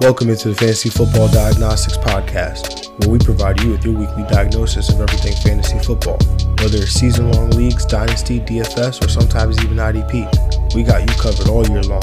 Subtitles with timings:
[0.00, 4.88] Welcome into the Fantasy Football Diagnostics Podcast, where we provide you with your weekly diagnosis
[4.88, 6.16] of everything fantasy football.
[6.58, 11.48] Whether it's season long leagues, dynasty, DFS, or sometimes even IDP, we got you covered
[11.48, 12.00] all year long.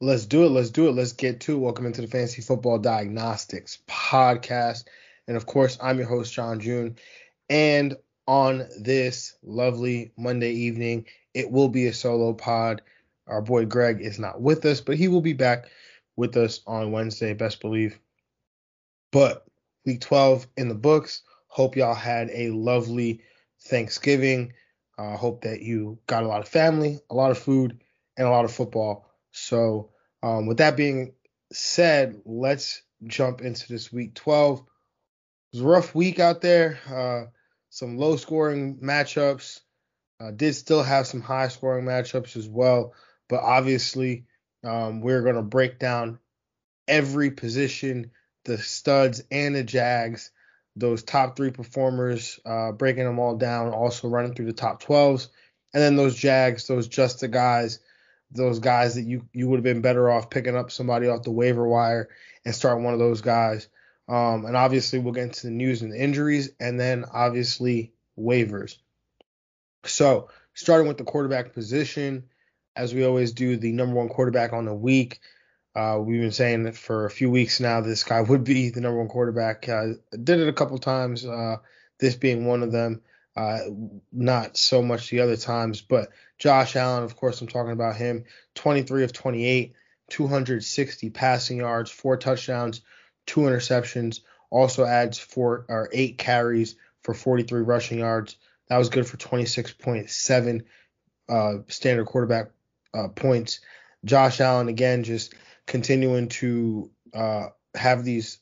[0.00, 0.48] Let's do it.
[0.48, 0.92] Let's do it.
[0.92, 1.58] Let's get to it.
[1.58, 4.84] Welcome into the Fantasy Football Diagnostics Podcast.
[5.26, 6.96] And of course, I'm your host, John June.
[7.50, 7.94] And
[8.28, 11.06] on this lovely Monday evening.
[11.32, 12.82] It will be a solo pod.
[13.26, 15.70] Our boy Greg is not with us, but he will be back
[16.14, 17.98] with us on Wednesday, best believe.
[19.12, 19.46] But
[19.86, 21.22] week 12 in the books.
[21.46, 23.22] Hope y'all had a lovely
[23.62, 24.52] Thanksgiving.
[24.98, 27.80] I uh, hope that you got a lot of family, a lot of food,
[28.18, 29.10] and a lot of football.
[29.32, 29.90] So,
[30.22, 31.14] um, with that being
[31.52, 34.58] said, let's jump into this week 12.
[34.58, 34.64] It
[35.52, 36.78] was a rough week out there.
[36.86, 37.30] Uh,
[37.70, 39.60] some low scoring matchups.
[40.20, 42.92] Uh, did still have some high scoring matchups as well,
[43.28, 44.24] but obviously
[44.64, 46.18] um, we're going to break down
[46.88, 48.10] every position,
[48.44, 50.32] the studs and the Jags,
[50.74, 55.28] those top three performers, uh, breaking them all down, also running through the top 12s,
[55.72, 57.78] and then those Jags, those just the guys,
[58.30, 61.30] those guys that you you would have been better off picking up somebody off the
[61.30, 62.08] waiver wire
[62.44, 63.68] and start one of those guys.
[64.08, 68.76] Um, and obviously, we'll get into the news and the injuries, and then obviously waivers.
[69.84, 72.24] So, starting with the quarterback position,
[72.74, 75.20] as we always do, the number one quarterback on the week.
[75.74, 77.80] Uh, we've been saying that for a few weeks now.
[77.80, 79.68] This guy would be the number one quarterback.
[79.68, 81.24] Uh, did it a couple times.
[81.24, 81.56] Uh,
[82.00, 83.02] this being one of them.
[83.36, 83.58] Uh,
[84.10, 88.24] not so much the other times, but Josh Allen, of course, I'm talking about him.
[88.56, 89.74] 23 of 28,
[90.10, 92.80] 260 passing yards, four touchdowns,
[93.28, 94.20] two interceptions.
[94.50, 98.36] Also adds four or eight carries for 43 rushing yards.
[98.68, 100.64] That was good for 26.7
[101.28, 102.50] uh, standard quarterback
[102.94, 103.60] uh, points.
[104.04, 105.34] Josh Allen again just
[105.66, 108.38] continuing to uh, have these.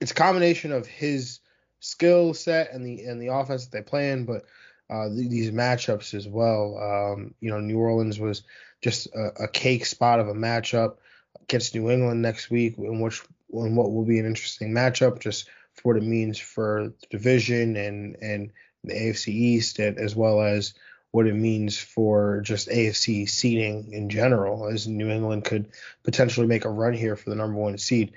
[0.00, 1.40] It's a combination of his
[1.80, 4.44] skill set and the and the offense that they play in, but
[4.90, 6.78] uh, these matchups as well.
[6.78, 8.42] Um, you know, New Orleans was
[8.82, 10.96] just a, a, cake spot of a matchup
[11.40, 15.48] against New England next week, in which in what will be an interesting matchup, just
[15.74, 18.52] for what it means for the division and and
[18.84, 20.74] the AFC East, and, as well as
[21.12, 25.68] what it means for just AFC seeding in general, as New England could
[26.02, 28.12] potentially make a run here for the number one seed.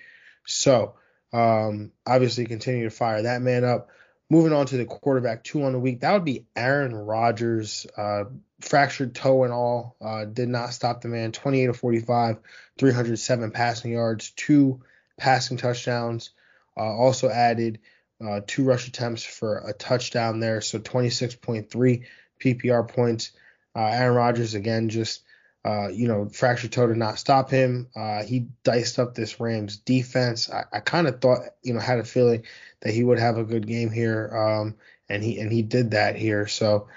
[0.46, 0.96] So
[1.34, 3.90] um, obviously continue to fire that man up.
[4.30, 7.86] Moving on to the quarterback two on the week, that would be Aaron Rodgers.
[7.96, 8.24] Uh,
[8.62, 11.32] fractured toe and all, uh, did not stop the man.
[11.32, 12.40] 28 of 45,
[12.78, 14.82] 307 passing yards, two
[15.18, 16.32] passing touchdowns.
[16.78, 17.80] Uh, also added
[18.26, 22.04] uh, two rush attempts for a touchdown there, so 26.3
[22.44, 23.32] PPR points.
[23.76, 25.24] Uh, Aaron Rodgers again just
[25.66, 27.88] uh, you know fractured toe to not stop him.
[27.96, 30.50] Uh, he diced up this Rams defense.
[30.50, 32.44] I, I kind of thought you know had a feeling
[32.82, 34.76] that he would have a good game here, um,
[35.10, 36.48] and he and he did that here.
[36.48, 36.88] So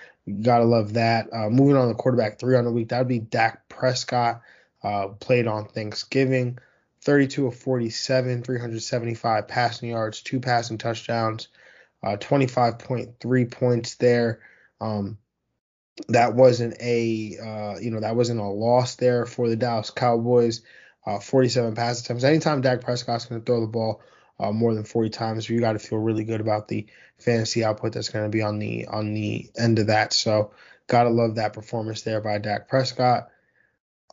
[0.42, 1.32] gotta love that.
[1.32, 4.42] Uh, moving on to quarterback three on the week, that would be Dak Prescott.
[5.20, 6.58] played on Thanksgiving.
[7.08, 11.48] 32 of 47, 375 passing yards, two passing touchdowns,
[12.02, 14.40] uh, 25.3 points there.
[14.78, 15.16] Um,
[16.08, 20.60] that wasn't a uh, you know that wasn't a loss there for the Dallas Cowboys.
[21.06, 22.24] Uh, 47 pass attempts.
[22.24, 24.02] Anytime Dak Prescott's going to throw the ball
[24.38, 27.94] uh, more than 40 times, you got to feel really good about the fantasy output
[27.94, 30.12] that's going to be on the on the end of that.
[30.12, 30.50] So
[30.88, 33.30] gotta love that performance there by Dak Prescott.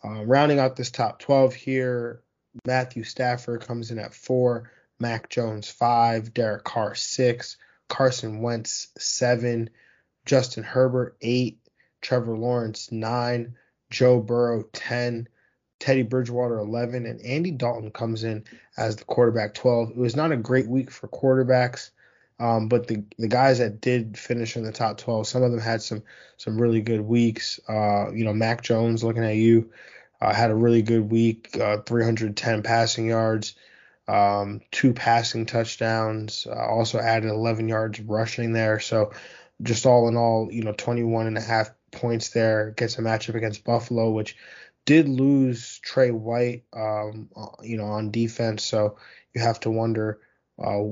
[0.01, 2.22] Uh, rounding out this top 12 here,
[2.66, 7.58] Matthew Stafford comes in at four, Mac Jones five, Derek Carr six,
[7.90, 9.70] Carson Wentz seven,
[10.26, 11.60] Justin Herbert eight,
[12.02, 13.56] Trevor Lawrence nine,
[13.90, 15.28] Joe Burrow ten,
[15.80, 18.46] Teddy Bridgewater 11, and Andy Dalton comes in
[18.78, 19.92] as the quarterback 12.
[19.92, 21.92] It was not a great week for quarterbacks,
[22.40, 25.60] um, but the the guys that did finish in the top 12, some of them
[25.60, 26.04] had some
[26.38, 27.60] some really good weeks.
[27.68, 29.72] Uh, you know, Mac Jones looking at you
[30.21, 33.56] uh, had a really good week, uh, 310 passing yards,
[34.07, 36.47] um, two passing touchdowns.
[36.50, 38.79] Uh, also added 11 yards rushing there.
[38.79, 39.13] So
[39.62, 42.71] just all in all, you know, 21 and a half points there.
[42.71, 44.35] Gets a matchup against Buffalo, which
[44.85, 48.63] did lose Trey White, um, uh, you know, on defense.
[48.63, 48.97] So
[49.33, 50.19] you have to wonder,
[50.63, 50.83] uh,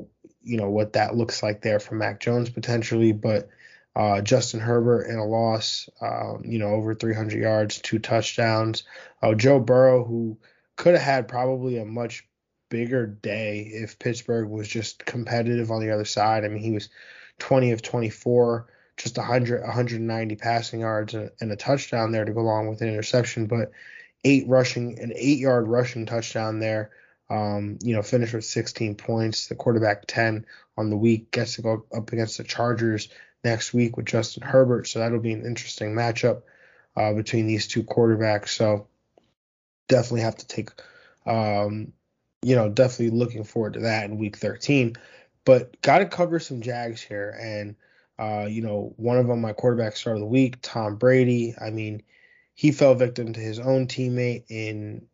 [0.41, 3.11] you know, what that looks like there for Mac Jones potentially.
[3.11, 3.49] But
[3.95, 8.83] uh, Justin Herbert in a loss, um, you know, over 300 yards, two touchdowns.
[9.21, 10.37] Uh, Joe Burrow, who
[10.75, 12.27] could have had probably a much
[12.69, 16.43] bigger day if Pittsburgh was just competitive on the other side.
[16.43, 16.89] I mean, he was
[17.37, 18.67] 20 of 24,
[18.97, 22.89] just 100, 190 passing yards and, and a touchdown there to go along with an
[22.89, 23.71] interception, but
[24.23, 26.91] eight rushing, an eight yard rushing touchdown there.
[27.29, 29.47] Um, you know, finished with 16 points.
[29.47, 30.45] The quarterback 10
[30.77, 33.09] on the week gets to go up against the Chargers
[33.43, 34.87] next week with Justin Herbert.
[34.87, 36.43] So that'll be an interesting matchup
[36.95, 38.49] uh, between these two quarterbacks.
[38.49, 38.87] So
[39.87, 40.69] definitely have to take,
[41.25, 41.93] um,
[42.41, 44.95] you know, definitely looking forward to that in week 13.
[45.45, 47.37] But got to cover some Jags here.
[47.39, 47.75] And,
[48.17, 51.55] uh, you know, one of them, my quarterback start of the week, Tom Brady.
[51.59, 52.03] I mean,
[52.53, 55.07] he fell victim to his own teammate in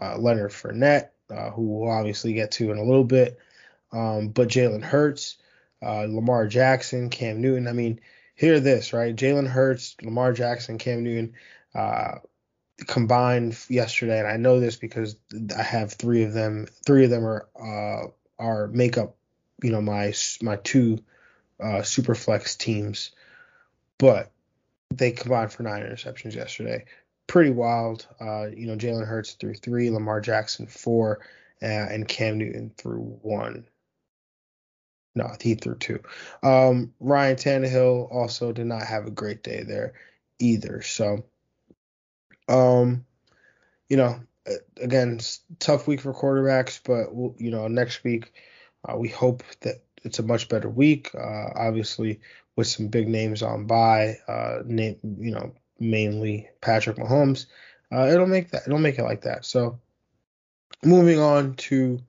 [0.00, 3.38] uh, Leonard Fournette, uh, who we'll obviously get to in a little bit.
[3.92, 5.36] Um, but Jalen Hurts,
[5.84, 7.68] uh, Lamar Jackson, Cam Newton.
[7.68, 8.00] I mean,
[8.34, 9.14] hear this, right?
[9.14, 11.34] Jalen Hurts, Lamar Jackson, Cam Newton
[11.74, 12.18] uh,
[12.86, 15.16] combined yesterday, and I know this because
[15.56, 16.66] I have three of them.
[16.84, 18.08] Three of them are uh,
[18.38, 19.16] are make up,
[19.62, 20.98] you know, my my two
[21.60, 23.10] uh, super flex teams,
[23.98, 24.30] but
[24.90, 26.84] they combined for nine interceptions yesterday.
[27.26, 28.06] Pretty wild.
[28.20, 31.20] Uh, you know, Jalen Hurts threw three, Lamar Jackson four,
[31.62, 33.66] uh, and Cam Newton threw one.
[35.14, 36.00] No, he threw two.
[36.42, 39.94] Um, Ryan Tannehill also did not have a great day there
[40.38, 40.82] either.
[40.82, 41.24] So,
[42.48, 43.04] um,
[43.88, 44.20] you know,
[44.80, 45.20] again,
[45.58, 48.32] tough week for quarterbacks, but you know, next week
[48.88, 51.10] uh, we hope that it's a much better week.
[51.14, 52.20] Uh, obviously,
[52.56, 57.46] with some big names on by, uh, name, you know, mainly Patrick Mahomes.
[57.92, 58.62] Uh, it'll make that.
[58.66, 59.44] It'll make it like that.
[59.44, 59.78] So,
[60.84, 62.00] moving on to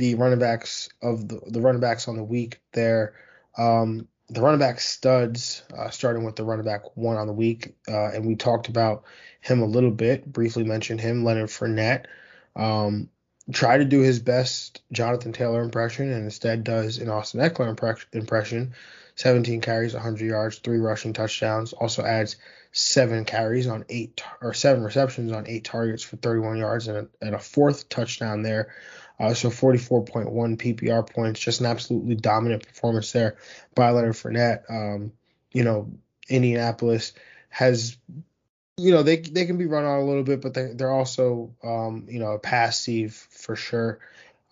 [0.00, 3.12] the running backs of the, the running backs on the week there.
[3.58, 7.74] Um, the running back studs, uh, starting with the running back one on the week,
[7.86, 9.04] uh, and we talked about
[9.42, 12.06] him a little bit, briefly mentioned him, Leonard Fournette.
[12.56, 13.10] Um,
[13.52, 17.68] try to do his best Jonathan Taylor impression and instead does an Austin Ekeler
[18.14, 18.72] impression.
[19.16, 21.74] 17 carries, 100 yards, three rushing touchdowns.
[21.74, 22.36] Also adds
[22.72, 27.08] seven carries on eight or seven receptions on eight targets for 31 yards and a,
[27.24, 28.72] and a fourth touchdown there.
[29.18, 33.36] Uh, so 44.1 PPR points, just an absolutely dominant performance there
[33.74, 34.62] by Leonard Fournette.
[34.70, 35.12] Um,
[35.52, 35.90] you know,
[36.28, 37.12] Indianapolis
[37.50, 37.98] has,
[38.78, 41.54] you know, they they can be run on a little bit, but they, they're also,
[41.62, 43.98] um, you know, a passive for sure.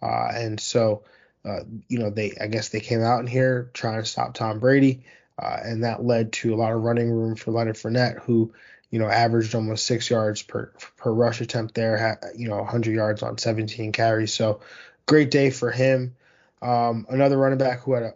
[0.02, 1.04] Uh, and so,
[1.46, 4.58] uh, you know, they I guess they came out in here trying to stop Tom
[4.58, 5.04] Brady,
[5.38, 8.52] uh, and that led to a lot of running room for Leonard Fournette, who
[8.90, 12.18] you know, averaged almost six yards per per rush attempt there.
[12.36, 14.32] You know, 100 yards on 17 carries.
[14.32, 14.60] So
[15.06, 16.16] great day for him.
[16.62, 18.14] Um, another running back who had a,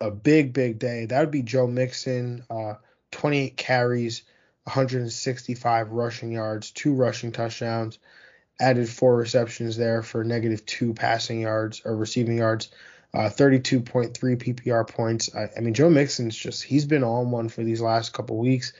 [0.00, 1.06] a, a, big big day.
[1.06, 2.44] That would be Joe Mixon.
[2.48, 2.74] Uh,
[3.10, 4.22] 28 carries,
[4.64, 7.98] 165 rushing yards, two rushing touchdowns.
[8.60, 12.70] Added four receptions there for negative two passing yards or receiving yards.
[13.14, 15.34] Uh, 32.3 PPR points.
[15.34, 18.72] I, I mean, Joe Mixon's just he's been on one for these last couple weeks.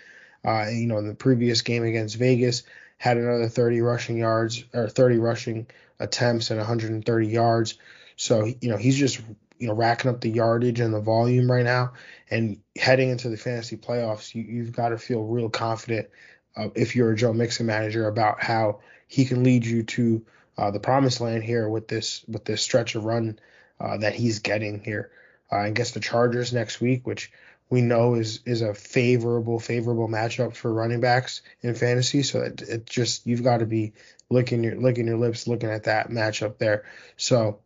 [0.44, 2.62] Uh, you know, in the previous game against Vegas,
[2.96, 5.66] had another 30 rushing yards or 30 rushing
[5.98, 7.74] attempts and 130 yards.
[8.16, 9.20] So you know he's just
[9.58, 11.92] you know racking up the yardage and the volume right now.
[12.30, 16.08] And heading into the fantasy playoffs, you, have got to feel real confident
[16.56, 20.24] uh, if you're a Joe Mixon manager about how he can lead you to
[20.56, 23.38] uh, the promised land here with this with this stretch of run
[23.82, 25.10] uh, that he's getting here
[25.50, 27.32] uh, against the Chargers next week, which
[27.68, 32.22] we know is is a favorable favorable matchup for running backs in fantasy.
[32.22, 33.94] So it, it just you've got to be
[34.30, 36.84] licking your licking your lips looking at that matchup there.
[37.16, 37.60] So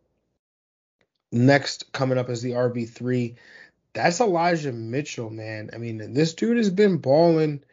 [1.31, 3.35] next coming up is the RB three.
[3.93, 5.71] That's Elijah Mitchell, man.
[5.73, 7.63] I mean, this dude has been balling.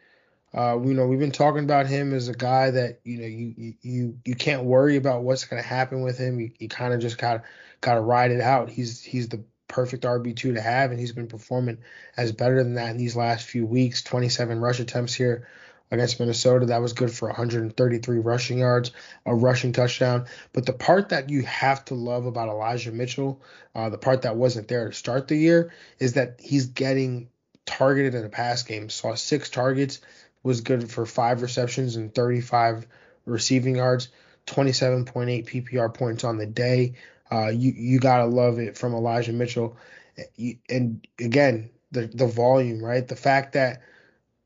[0.55, 3.73] Uh, you know, we've been talking about him as a guy that you know you
[3.81, 6.39] you you can't worry about what's going to happen with him.
[6.39, 7.43] You, you kind of just got
[7.81, 8.69] got to ride it out.
[8.69, 11.79] He's he's the perfect RB2 to have, and he's been performing
[12.15, 14.01] as better than that in these last few weeks.
[14.03, 15.47] 27 rush attempts here
[15.91, 16.67] against Minnesota.
[16.67, 18.91] That was good for 133 rushing yards,
[19.25, 20.25] a rushing touchdown.
[20.53, 23.41] But the part that you have to love about Elijah Mitchell,
[23.75, 27.27] uh, the part that wasn't there to start the year, is that he's getting
[27.65, 28.89] targeted in the pass game.
[28.89, 29.99] Saw six targets,
[30.45, 32.87] was good for five receptions and 35
[33.25, 34.09] receiving yards,
[34.45, 36.93] 27.8 PPR points on the day.
[37.31, 39.75] Uh, you you gotta love it from Elijah Mitchell,
[40.69, 43.07] and again the the volume, right?
[43.07, 43.81] The fact that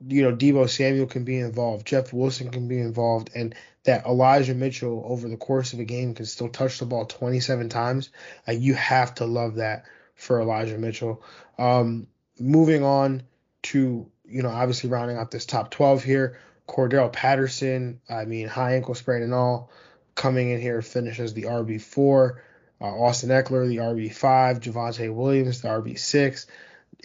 [0.07, 3.53] you know Deebo Samuel can be involved, Jeff Wilson can be involved, and
[3.83, 7.67] that Elijah Mitchell over the course of a game can still touch the ball 27
[7.67, 8.09] times.
[8.47, 9.83] Uh, you have to love that
[10.15, 11.21] for Elijah Mitchell.
[11.57, 12.07] Um,
[12.39, 13.23] moving on
[13.63, 18.01] to you know obviously rounding out this top 12 here, Cordarrelle Patterson.
[18.09, 19.71] I mean high ankle sprain and all,
[20.15, 22.43] coming in here finishes the RB four.
[22.81, 26.45] Uh, Austin Ekeler, the RB5, Javonte Williams, the RB6.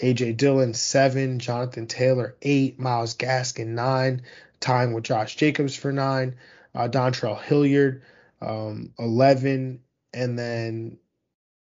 [0.02, 4.23] AJ Dillon seven, Jonathan Taylor eight, Myles Gaskin nine,
[4.61, 6.37] Time with Josh Jacobs for nine,
[6.75, 8.02] uh, Dontrell Hilliard
[8.40, 9.81] um, eleven,
[10.12, 10.99] and then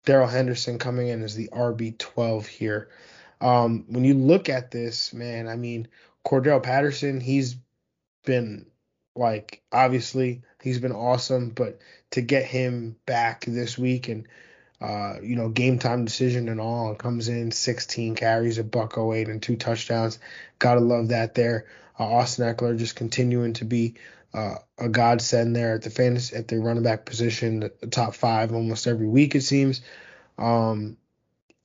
[0.06, 2.90] Darrell Henderson coming in as the RB twelve here.
[3.42, 5.88] Um, when you look at this, man, I mean
[6.26, 7.58] Cordarrelle Patterson, he's
[8.26, 8.66] been
[9.16, 11.80] like obviously he's been awesome, but
[12.12, 14.28] to get him back this week and
[14.82, 19.30] uh, you know, game time decision and all, comes in 16 carries, a buck 08
[19.30, 20.20] and two touchdowns.
[20.60, 21.66] Gotta love that there.
[21.98, 23.96] Uh, Austin Ekeler just continuing to be
[24.34, 28.16] uh, a godsend there at the fantasy at the running back position, the, the top
[28.16, 29.82] five almost every week it seems.
[30.38, 30.98] Um,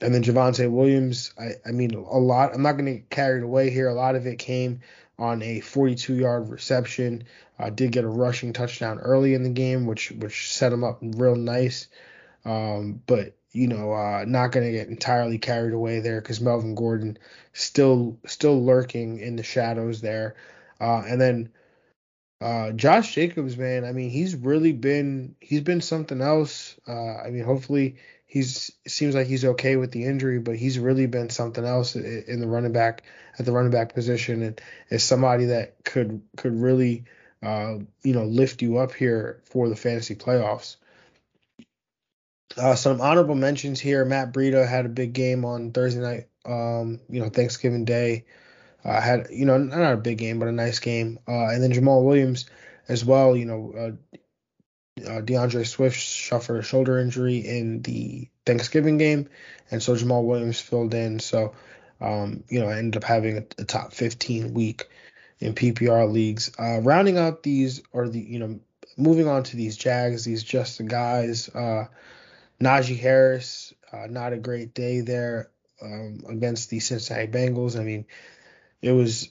[0.00, 2.54] and then Javonte Williams, I, I mean, a lot.
[2.54, 3.88] I'm not going to get carried away here.
[3.88, 4.80] A lot of it came
[5.18, 7.24] on a 42 yard reception.
[7.58, 10.98] Uh, did get a rushing touchdown early in the game, which which set him up
[11.02, 11.88] real nice.
[12.44, 16.74] Um, but you know, uh, not going to get entirely carried away there because Melvin
[16.74, 17.18] Gordon
[17.52, 20.36] still still lurking in the shadows there.
[20.80, 21.50] Uh, and then
[22.40, 26.78] uh, Josh Jacobs, man, I mean, he's really been he's been something else.
[26.88, 27.96] Uh, I mean, hopefully
[28.30, 32.40] he's seems like he's okay with the injury, but he's really been something else in
[32.40, 33.02] the running back
[33.38, 37.04] at the running back position, and is somebody that could could really
[37.42, 40.76] uh, you know lift you up here for the fantasy playoffs.
[42.56, 44.04] Uh, some honorable mentions here.
[44.04, 48.24] Matt Breida had a big game on Thursday night, um, you know, Thanksgiving Day.
[48.84, 51.18] Uh, had, you know, not a big game, but a nice game.
[51.28, 52.46] Uh, and then Jamaal Williams
[52.88, 54.18] as well, you know, uh,
[55.06, 59.28] uh, D'Andre Swift suffered a shoulder injury in the Thanksgiving game,
[59.70, 61.20] and so Jamaal Williams filled in.
[61.20, 61.54] So,
[62.00, 64.88] um, you know, I ended up having a, a, top 15 week
[65.38, 66.50] in PPR leagues.
[66.58, 68.60] Uh, rounding out these, or the, you know,
[68.96, 71.48] moving on to these Jags, these just the guys.
[71.48, 71.86] Uh,
[72.60, 75.50] Najee Harris, uh, not a great day there
[75.82, 77.78] um, against the Cincinnati Bengals.
[77.78, 78.06] I mean,
[78.82, 79.30] it was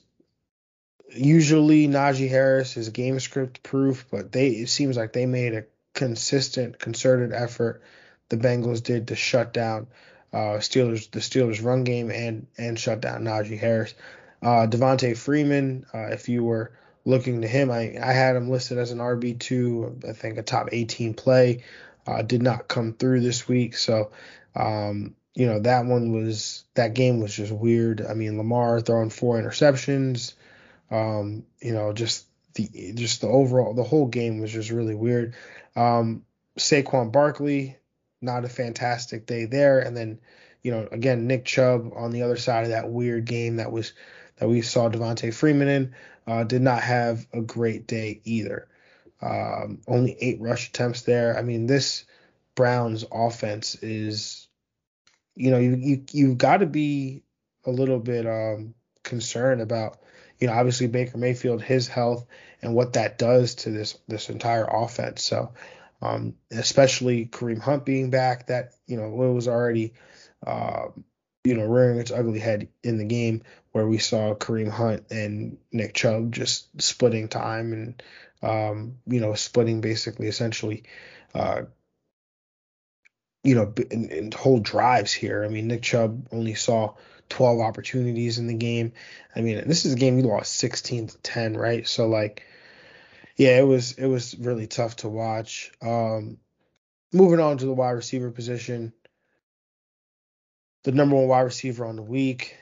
[1.14, 5.66] usually Najee Harris is game script proof, but they it seems like they made a
[5.94, 7.82] consistent, concerted effort.
[8.30, 9.88] The Bengals did to shut down
[10.32, 13.94] uh, Steelers, the Steelers run game, and and shut down Najee Harris.
[14.42, 16.72] Uh, Devonta Freeman, uh, if you were
[17.06, 20.44] looking to him, I I had him listed as an RB two, I think a
[20.44, 21.64] top 18 play
[22.08, 23.76] uh, did not come through this week.
[23.78, 24.12] So,
[24.56, 28.06] um, you know, that one was that game was just weird.
[28.06, 30.34] I mean, Lamar throwing four interceptions.
[30.92, 35.36] Um, you know, just the just the overall the whole game was just really weird.
[35.76, 36.26] Um,
[36.58, 37.78] Saquon Barkley,
[38.22, 40.20] not a fantastic day there, and then
[40.64, 43.94] you know again Nick Chubb on the other side of that weird game that was
[44.38, 48.68] that we saw Devonta Freeman in, uh, did not have a great day either.
[49.22, 51.38] Um, only eight rush attempts there.
[51.38, 52.06] I mean, this
[52.56, 54.48] Browns offense is,
[55.36, 57.24] you know, you you you've got to be
[57.66, 60.00] a little bit um, concerned about,
[60.40, 62.26] you know, obviously Baker Mayfield, his health,
[62.62, 65.24] and what that does to this this entire offense.
[65.24, 65.54] So,
[66.02, 69.94] um, especially Kareem Hunt being back, that you know it was already,
[70.46, 70.88] uh,
[71.44, 75.58] you know, rearing its ugly head in the game where we saw Kareem Hunt and
[75.72, 78.04] Nick Chubb just splitting time and
[78.42, 80.84] um, you know, splitting basically essentially,
[81.34, 81.64] uh,
[83.50, 85.44] you know, in, in whole drives here.
[85.44, 86.94] I mean, Nick Chubb only saw
[87.30, 88.94] 12 opportunities in the game.
[89.36, 91.88] I mean, this is a game you lost 16 to 10, right?
[91.88, 92.46] So like,
[93.36, 95.72] yeah, it was it was really tough to watch.
[95.82, 96.38] Um,
[97.14, 98.94] moving on to the wide receiver position,
[100.84, 102.56] the number one wide receiver on the week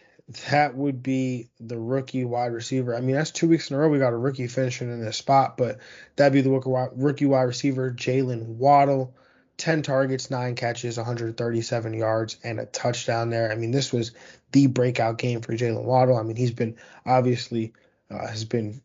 [0.49, 2.95] that would be the rookie wide receiver.
[2.95, 5.17] I mean, that's two weeks in a row we got a rookie finishing in this
[5.17, 5.79] spot, but
[6.15, 9.15] that'd be the rookie wide receiver, Jaylen Waddle.
[9.57, 13.51] 10 targets, 9 catches, 137 yards, and a touchdown there.
[13.51, 14.11] I mean, this was
[14.51, 16.17] the breakout game for Jaylen Waddle.
[16.17, 17.73] I mean, he's been obviously
[18.09, 18.81] uh, has been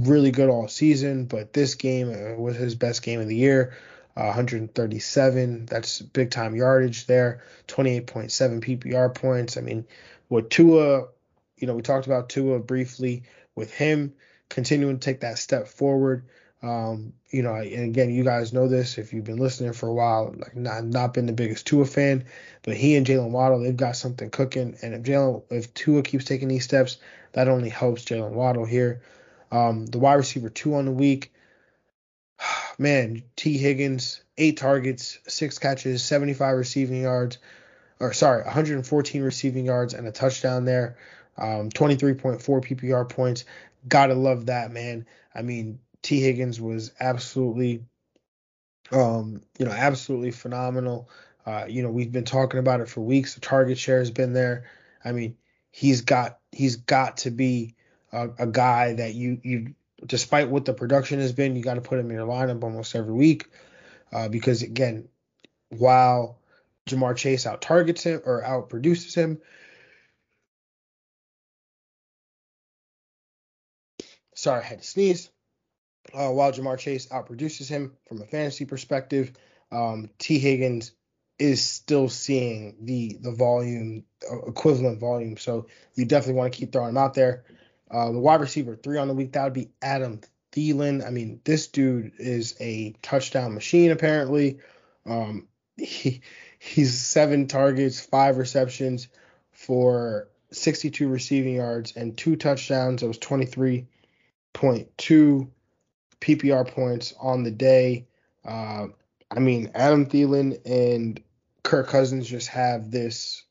[0.00, 3.74] really good all season, but this game uh, was his best game of the year.
[4.16, 7.42] Uh, 137, that's big time yardage there.
[7.66, 9.56] 28.7 PPR points.
[9.56, 9.86] I mean,
[10.28, 11.08] with Tua,
[11.56, 13.24] you know, we talked about Tua briefly
[13.56, 14.12] with him
[14.48, 16.26] continuing to take that step forward.
[16.64, 19.92] Um, you know, and again, you guys know this if you've been listening for a
[19.92, 20.34] while.
[20.36, 22.24] Like, not not been the biggest Tua fan,
[22.62, 24.76] but he and Jaylen Waddle, they've got something cooking.
[24.80, 26.96] And if Jaylen, if Tua keeps taking these steps,
[27.32, 29.02] that only helps Jaylen Waddle here.
[29.52, 31.34] Um, the wide receiver two on the week,
[32.78, 37.38] man, Tee Higgins, eight targets, six catches, 75 receiving yards
[38.00, 40.96] or sorry, 114 receiving yards and a touchdown there.
[41.36, 43.44] Um, 23.4 PPR points.
[43.88, 45.06] Gotta love that, man.
[45.34, 47.82] I mean, Tee Higgins was absolutely,
[48.92, 51.08] um, you know, absolutely phenomenal.
[51.46, 53.34] Uh, you know, we've been talking about it for weeks.
[53.34, 54.66] The target share has been there.
[55.04, 55.36] I mean,
[55.70, 57.74] he's got he's got to be
[58.12, 59.74] a, a guy that you you
[60.06, 62.94] despite what the production has been, you got to put him in your lineup almost
[62.94, 63.48] every week
[64.12, 65.08] uh, because again,
[65.70, 66.38] while
[66.86, 69.40] Ja'Marr Chase out targets him or out produces him.
[74.34, 75.30] Sorry, I had to sneeze.
[76.12, 79.32] Uh, while Ja'Marr Chase outproduces him from a fantasy perspective,
[79.72, 80.92] um, Tee Higgins
[81.38, 85.36] is still seeing the the volume uh, equivalent volume.
[85.36, 87.44] So you definitely want to keep throwing him out there.
[87.90, 90.20] Uh, the wide receiver three on the week that would be Adam
[90.52, 91.04] Thielen.
[91.04, 94.60] I mean, this dude is a touchdown machine apparently.
[95.06, 96.22] Um, he
[96.58, 99.08] he's seven targets, five receptions
[99.52, 103.02] for 62 receiving yards and two touchdowns.
[103.02, 105.48] It was 23.2
[106.20, 108.06] PPR points on the day.
[108.44, 108.88] Uh,
[109.30, 111.20] I mean, Adam Thielen and
[111.62, 113.44] Kirk Cousins just have this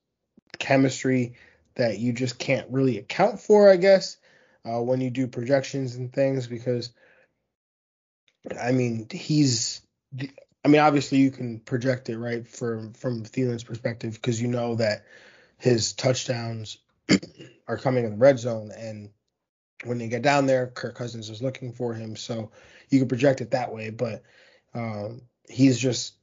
[0.60, 1.36] chemistry
[1.76, 4.18] that you just can't really account for, I guess,
[4.66, 6.92] uh, when you do projections and things because,
[8.60, 9.82] I mean, he's.
[10.66, 14.76] I mean, obviously you can project it right from from Thielen's perspective because you know
[14.76, 15.04] that
[15.58, 16.78] his touchdowns
[17.68, 19.10] are coming in the red zone, and
[19.86, 22.52] when they get down there, Kirk Cousins is looking for him, so
[22.90, 23.90] you can project it that way.
[23.90, 24.24] But
[24.74, 26.16] um, he's just,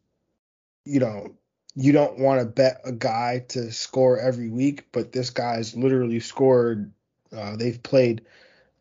[0.85, 1.35] you know,
[1.75, 6.21] you don't want to bet a guy to score every week, but this guy's literally
[6.21, 6.93] scored.
[7.35, 8.23] Uh, they've played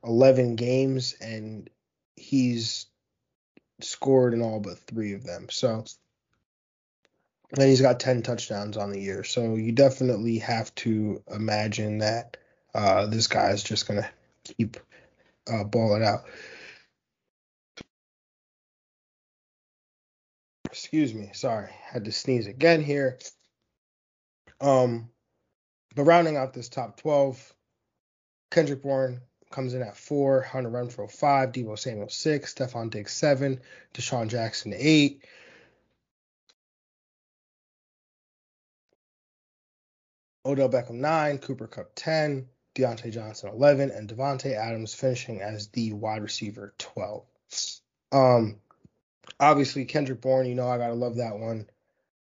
[0.04, 1.70] 11 games and
[2.16, 2.88] he's
[3.82, 5.48] scored in all but three of them.
[5.50, 5.86] So,
[7.58, 9.24] and he's got 10 touchdowns on the year.
[9.24, 12.38] So you definitely have to imagine that
[12.74, 14.10] uh, this guy is just going to
[14.44, 14.78] keep
[15.52, 16.26] uh, balling out.
[20.66, 21.32] Excuse me.
[21.34, 21.70] Sorry.
[21.82, 23.18] Had to sneeze again here.
[24.62, 25.10] Um,
[25.96, 27.54] but rounding out this top 12,
[28.52, 33.60] Kendrick Bourne comes in at four, Hunter Renfrow five, Deebo Samuel six, Stefon Diggs seven,
[33.94, 35.24] DeSean Jackson eight.
[40.46, 42.48] Odell Beckham nine, Cooper Kupp ten,
[42.80, 47.26] Diontae Johnson eleven, and Davante Adams finishing as the wide receiver twelve.
[48.12, 48.58] Um,
[49.40, 51.68] obviously Kendrick Bourne, you know I gotta love that one.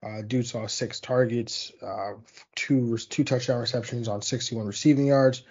[0.03, 2.13] Uh, dude saw six targets, uh,
[2.55, 5.43] two two touchdown receptions on 61 receiving yards.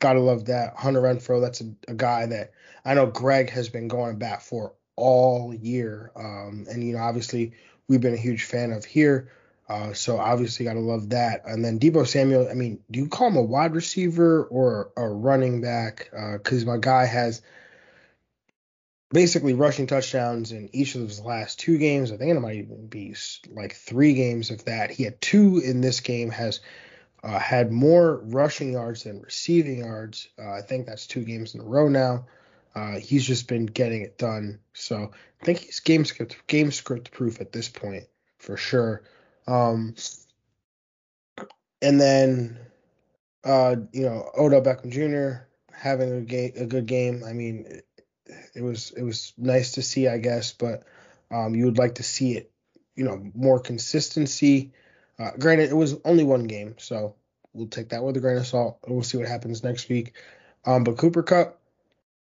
[0.00, 0.74] Gotta love that.
[0.76, 2.52] Hunter Renfrow, that's a, a guy that
[2.84, 6.10] I know Greg has been going back for all year.
[6.16, 7.52] Um, and, you know, obviously
[7.88, 9.30] we've been a huge fan of here.
[9.68, 11.42] Uh, so obviously gotta love that.
[11.46, 15.08] And then Deebo Samuel, I mean, do you call him a wide receiver or a
[15.08, 16.10] running back?
[16.10, 17.40] Because uh, my guy has
[19.10, 22.12] basically rushing touchdowns in each of his last two games.
[22.12, 23.14] I think it might even be
[23.48, 24.90] like three games of that.
[24.90, 26.60] He had two in this game, has
[27.22, 30.28] uh, had more rushing yards than receiving yards.
[30.38, 32.26] Uh, I think that's two games in a row now.
[32.74, 34.58] Uh, he's just been getting it done.
[34.72, 38.04] So I think he's game script game script proof at this point
[38.38, 39.04] for sure.
[39.46, 39.94] Um,
[41.82, 42.58] and then
[43.44, 45.46] uh, you know Odell Beckham Jr.
[45.72, 47.22] having a, ga- a good game.
[47.24, 47.86] I mean, it,
[48.54, 50.84] it, was it was nice to see, I guess, but
[51.30, 52.50] um, you would like to see it,
[52.96, 54.72] you know, more consistency.
[55.18, 57.14] Uh, granted, it was only one game, so
[57.52, 58.78] we'll take that with a grain of salt.
[58.86, 60.14] We'll see what happens next week.
[60.64, 61.60] Um, but Cooper Kupp,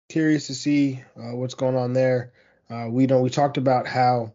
[0.10, 2.34] curious to see uh, what's going on there.
[2.70, 4.34] Uh, we know we talked about how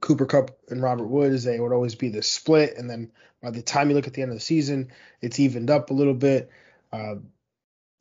[0.00, 3.10] Cooper Kupp and Robert Woods they would always be the split, and then
[3.42, 5.94] by the time you look at the end of the season, it's evened up a
[5.94, 6.50] little bit.
[6.92, 7.16] Uh,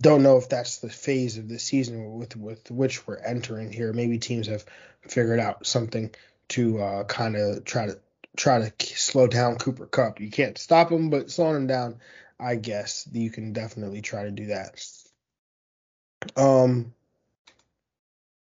[0.01, 3.91] don't know if that's the phase of the season with with which we're entering here.
[3.93, 4.65] Maybe teams have
[5.01, 6.11] figured out something
[6.49, 7.99] to uh, kind of try to
[8.37, 10.21] try to slow down Cooper Kupp.
[10.21, 11.99] You can't stop him, but slowing him down,
[12.39, 14.81] I guess you can definitely try to do that.
[16.35, 16.93] Um,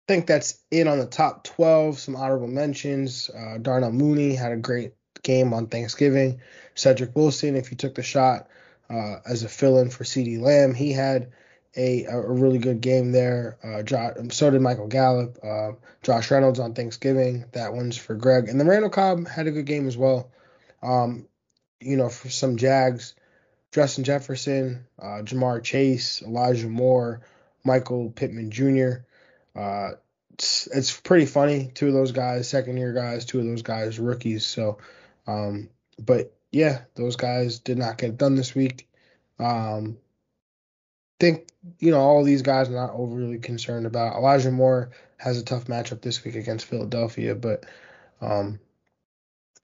[0.08, 1.98] think that's it on the top 12.
[1.98, 3.30] Some honorable mentions.
[3.30, 6.40] Uh, Darnell Mooney had a great game on Thanksgiving.
[6.74, 8.48] Cedric Wilson, if you took the shot
[8.90, 11.32] uh, as a fill-in for CeeDee Lamb, he had
[11.76, 13.58] a, a really good game there.
[13.62, 17.44] Uh, Josh, so did Michael Gallup, uh, Josh Reynolds on Thanksgiving.
[17.52, 18.48] That one's for Greg.
[18.48, 20.30] And then Randall Cobb had a good game as well.
[20.82, 21.26] Um,
[21.80, 23.14] you know, for some Jags,
[23.72, 27.22] Justin Jefferson, uh, Ja'Marr Chase, Elijah Moore,
[27.64, 29.04] Michael Pittman Jr.
[29.54, 29.90] Uh,
[30.34, 31.70] it's, it's pretty funny.
[31.74, 34.46] Two of those guys, second year guys, two of those guys, rookies.
[34.46, 34.78] So,
[35.26, 38.88] um, but yeah, those guys did not get done this week.
[39.38, 39.98] Um,
[41.22, 41.46] think
[41.78, 44.16] you know all these guys are not overly concerned about.
[44.16, 47.64] Elijah Moore has a tough matchup this week against Philadelphia, but
[48.20, 48.58] um,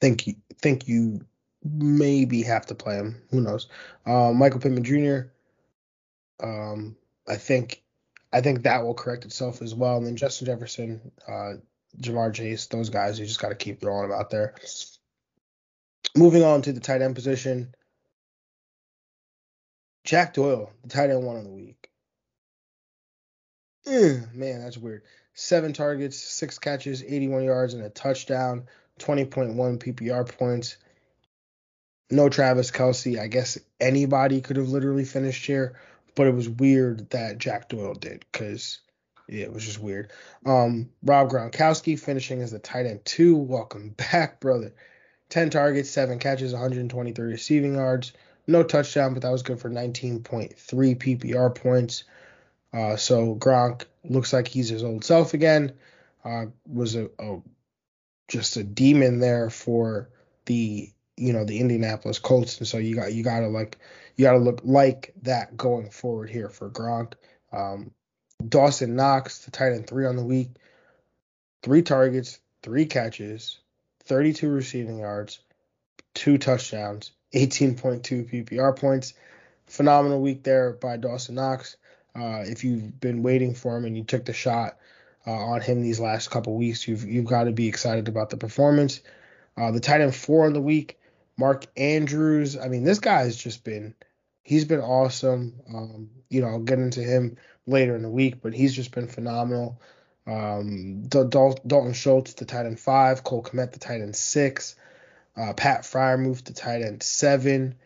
[0.01, 1.27] think you, think you
[1.65, 3.21] maybe have to play him.
[3.31, 3.67] Who knows?
[4.07, 5.31] Uh, Michael Pittman Jr.
[6.41, 6.97] Um,
[7.27, 7.83] I think
[8.33, 9.97] I think that will correct itself as well.
[9.97, 11.55] And then Justin Jefferson, uh,
[12.01, 14.55] Ja'Marr Chase, those guys, you just got to keep throwing them out there.
[16.17, 17.75] Moving on to the tight end position,
[20.05, 21.91] Jack Doyle, the tight end one of the week.
[23.87, 25.03] man, that's weird.
[25.35, 28.67] Seven targets, six catches, 81 yards, and a touchdown,
[28.99, 30.77] 20.1 PPR points.
[32.11, 33.21] No Travis Kelce.
[33.21, 35.79] I guess anybody could have literally finished here,
[36.19, 38.81] but it was weird that Jack Doyle did because
[39.29, 40.11] yeah, it was just weird.
[40.45, 43.37] Um, Rob Gronkowski finishing as the tight end two.
[43.37, 44.75] Welcome back, brother.
[45.29, 48.15] 10 targets, 7 catches, 123 receiving yards.
[48.49, 52.03] No touchdown, but that was good for 19.3 PPR points.
[52.73, 55.75] Uh, so Gronk looks like he's his old self again.
[56.25, 57.41] Uh, was a, a,
[58.27, 60.09] just a demon there for
[60.47, 63.79] the you know the Indianapolis Colts, and so you got you gotta like
[64.17, 67.15] you gotta look like that going forward here for Gronk.
[67.53, 67.93] Um,
[68.47, 70.51] Dawson Knox, the tight end three on the week,
[71.63, 73.59] three targets, three catches,
[74.05, 75.41] 32 receiving yards,
[76.15, 79.15] two touchdowns, 18.2 PPR points.
[79.67, 81.77] Phenomenal week there by Dawson Knox.
[82.15, 84.79] Uh, if you've been waiting for him and you took the shot
[85.27, 88.37] uh, on him these last couple weeks, you've you've got to be excited about the
[88.37, 89.01] performance.
[89.57, 90.99] Uh, the tight end four on the week,
[91.39, 92.59] Mark Andrews.
[92.59, 93.95] I mean, this guy has just been
[94.43, 95.55] he's been awesome.
[95.73, 99.07] Um, you know, I'll get into him later in the week, but he's just been
[99.07, 99.81] phenomenal.
[100.27, 104.75] Um, Dalton Schultz, the tight end five, Cole Kmet, the tight end six,
[105.37, 107.77] uh, Pat Freiermuth, the tight end seven,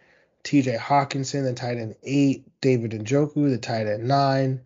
[0.42, 0.76] T.J.
[0.76, 4.62] Hockenson, the tight end eight, David Njoku, the tight end nine,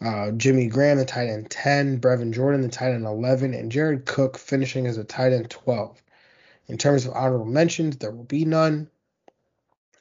[0.00, 4.04] uh, Jimmy Graham, the tight end ten, Brevin Jordan, the tight end eleven, and Jared
[4.04, 6.01] Cook finishing as a tight end twelve.
[6.72, 8.88] In terms of honorable mentions, there will be none.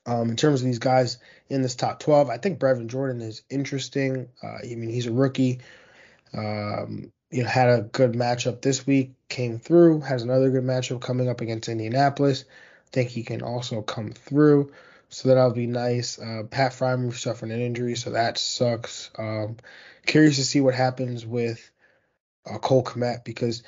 [0.05, 1.17] Um, in terms of these guys
[1.49, 4.29] in this top 12, I think Brevin Jordan is interesting.
[4.41, 5.59] Uh, I mean, he's a rookie.
[6.33, 11.01] Um, you know, had a good matchup this week, came through, has another good matchup
[11.01, 12.45] coming up against Indianapolis.
[12.47, 14.71] I think he can also come through.
[15.09, 16.19] So that'll be nice.
[16.19, 19.11] Uh, Pat Freiermuth suffering an injury, so that sucks.
[19.17, 19.57] Um,
[20.05, 21.69] curious to see what happens with
[22.49, 23.61] uh, Cole Kmet because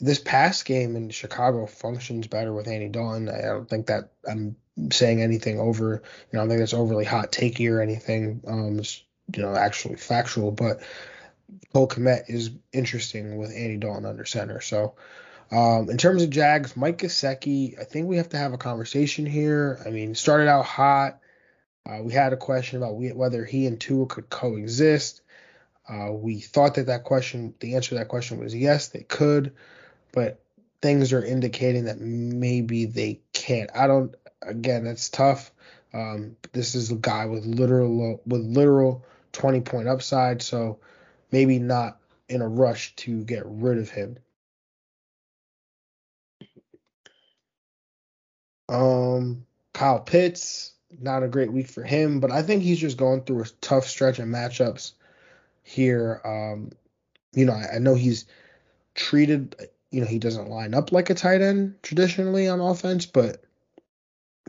[0.00, 3.28] this past game in Chicago functions better with Andy Dalton.
[3.28, 4.56] I don't think that I'm
[4.90, 8.42] saying anything over, you know, I think that's overly hot takey or anything.
[8.46, 9.02] Um, it's,
[9.34, 10.80] you know, actually factual, but
[11.72, 14.60] Cole Kmet is interesting with Andy Dalton under center.
[14.60, 14.94] So,
[15.52, 19.26] um, in terms of Jags, Mike Gesicki, I think we have to have a conversation
[19.26, 19.82] here.
[19.84, 21.18] I mean, started out hot.
[21.84, 25.22] Uh, we had a question about whether he and Tua could coexist.
[25.88, 29.54] Uh, we thought that that question, the answer to that question was yes, they could,
[30.12, 30.40] but
[30.82, 33.70] things are indicating that maybe they can't.
[33.74, 34.14] I don't.
[34.42, 35.52] Again, that's tough.
[35.92, 40.78] Um, this is a guy with literal with literal 20 point upside, so
[41.30, 44.16] maybe not in a rush to get rid of him.
[48.68, 53.22] Um, Kyle Pitts, not a great week for him, but I think he's just going
[53.22, 54.92] through a tough stretch of matchups
[55.64, 56.20] here.
[56.24, 56.70] Um,
[57.32, 58.26] you know, I, I know he's
[58.94, 63.42] treated, you know, he doesn't line up like a tight end traditionally on offense, but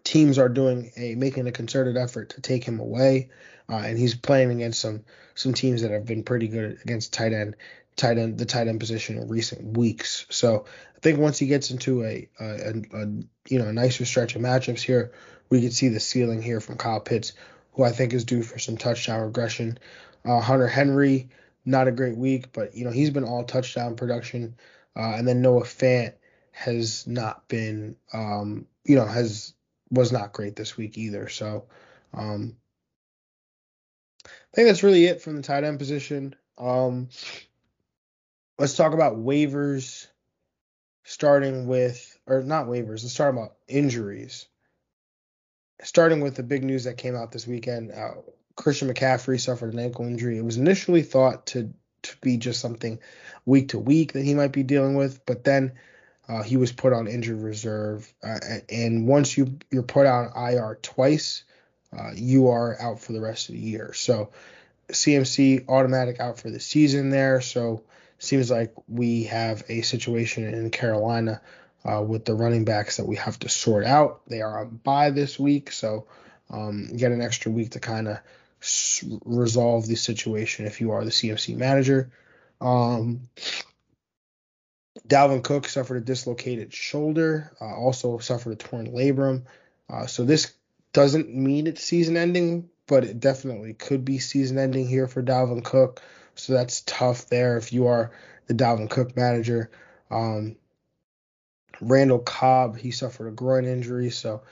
[0.03, 3.29] teams are doing a making a concerted effort to take him away,
[3.69, 5.03] uh, and he's playing against some
[5.35, 7.55] some teams that have been pretty good against tight end
[7.95, 10.25] tight end the tight end position in recent weeks.
[10.29, 13.05] So I think once he gets into a, a, a,
[13.47, 15.11] you know a nicer stretch of matchups here,
[15.49, 17.33] we could see the ceiling here from Kyle Pitts,
[17.73, 19.77] who I think is due for some touchdown regression.
[20.23, 21.29] Uh, Hunter Henry,
[21.65, 24.55] not a great week, but you know he's been all touchdown production,
[24.95, 26.13] uh, and then Noah Fant
[26.51, 29.53] has not been um, you know has
[29.89, 31.27] was not great this week either.
[31.27, 31.65] So
[32.13, 32.55] um,
[34.25, 36.35] I think that's really it from the tight end position.
[36.57, 37.09] Um,
[38.59, 40.07] let's talk about waivers,
[41.03, 44.47] starting with, or not waivers, let's talk about injuries.
[45.83, 48.11] Starting with the big news that came out this weekend, uh,
[48.55, 50.37] Christian McCaffrey suffered an ankle injury.
[50.37, 51.73] It was initially thought to
[52.21, 52.99] be just something
[53.45, 55.73] week to week that he might be dealing with, but then
[56.27, 60.77] uh, he was put on injured reserve, uh, and once you you're put on IR
[60.81, 61.43] twice,
[61.97, 63.93] uh, you are out for the rest of the year.
[63.93, 64.31] So
[64.89, 67.41] CMC automatic out for the season there.
[67.41, 67.83] So
[68.19, 71.41] seems like we have a situation in Carolina
[71.83, 74.21] uh, with the running backs that we have to sort out.
[74.27, 76.05] They are on bye this week, so
[76.49, 78.19] um, get an extra week to kind of
[79.25, 82.11] resolve the situation if you are the CMC manager.
[82.59, 83.29] Um,
[85.07, 89.43] Dalvin Cook suffered a dislocated shoulder, uh, also suffered a torn labrum.
[89.89, 90.53] Uh, so this
[90.93, 95.63] doesn't mean it's season ending, but it definitely could be season ending here for Dalvin
[95.63, 96.01] Cook.
[96.35, 98.11] So that's tough there if you are
[98.47, 99.71] the Dalvin Cook manager.
[100.09, 100.55] Um,
[101.79, 104.43] Randall Cobb, he suffered a groin injury, so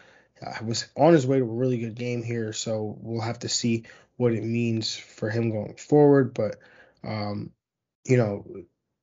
[0.46, 2.54] uh, was on his way to a really good game here.
[2.54, 3.86] So we'll have to see
[4.18, 6.34] what it means for him going forward.
[6.34, 6.58] But
[7.04, 7.52] um,
[8.06, 8.46] you know,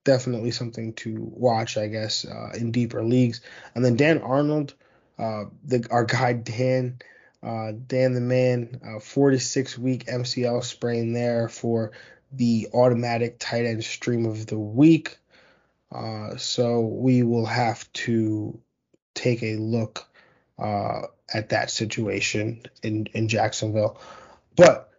[0.05, 3.41] definitely something to watch, I guess, uh, in deeper leagues.
[3.75, 4.75] And then Dan Arnold,
[5.19, 6.99] uh, the our guy Dan,
[7.43, 11.93] uh, Dan the man, uh, 46 week MCL sprain there for
[12.33, 15.19] the automatic tight end stream of the week.
[15.93, 18.59] Uh, so we will have to
[19.15, 20.07] take a look
[20.59, 24.01] uh, at that situation in, in Jacksonville.
[24.57, 24.91] But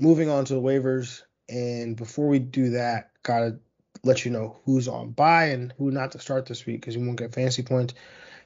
[0.00, 3.58] moving on to the waivers, and before we do that, gotta
[4.02, 7.04] let you know who's on bye and who not to start this week because you
[7.04, 7.94] won't get fancy points.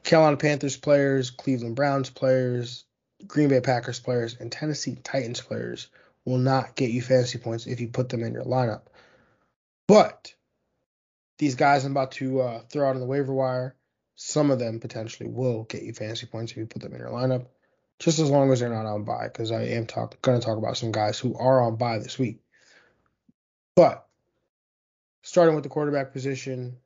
[0.02, 2.84] Carolina Panthers players, Cleveland Browns players,
[3.26, 5.88] Green Bay Packers players, and Tennessee Titans players
[6.24, 8.82] will not get you fantasy points if you put them in your lineup.
[9.86, 10.34] But
[11.38, 13.74] these guys I'm about to uh, throw out on the waiver wire,
[14.16, 17.10] some of them potentially will get you fantasy points if you put them in your
[17.10, 17.46] lineup,
[17.98, 20.58] just as long as they're not on bye, because I am talk, going to talk
[20.58, 22.40] about some guys who are on bye this week.
[23.74, 24.06] But
[25.22, 26.76] starting with the quarterback position,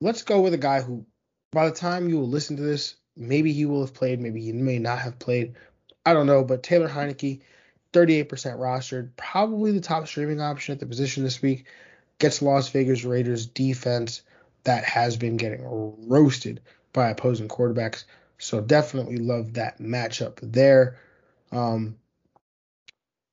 [0.00, 1.06] let's go with a guy who,
[1.52, 4.52] by the time you will listen to this, maybe he will have played, maybe he
[4.52, 5.54] may not have played.
[6.04, 7.40] I don't know, but Taylor Heinicke,
[7.92, 11.66] 38% rostered, probably the top streaming option at the position this week
[12.18, 14.22] gets Las Vegas Raiders defense
[14.64, 15.62] that has been getting
[16.08, 16.60] roasted
[16.92, 18.04] by opposing quarterbacks.
[18.38, 20.98] So definitely love that matchup there.
[21.50, 21.96] Um,